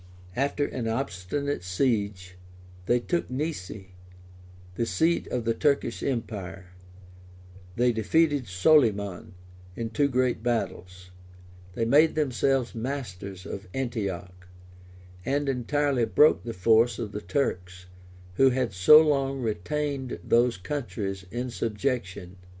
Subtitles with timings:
[0.35, 2.35] After an obstinate siege,
[2.87, 3.71] they took Nice,
[4.73, 6.71] the seat of the Turkish empire;
[7.75, 9.35] they defeated Soliman
[9.75, 11.11] in two great battles;
[11.75, 14.47] they made themselves masters of Antioch;
[15.23, 17.85] and entirely broke the force of the Turks,
[18.37, 22.37] who had so long retained those countries in subjection.